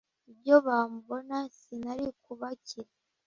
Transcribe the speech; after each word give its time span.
ibyo 0.31 0.55
bambona 0.65 1.37
sinari 1.57 2.07
kubakira. 2.23 2.91